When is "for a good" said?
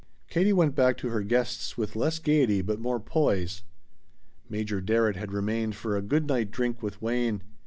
5.75-6.25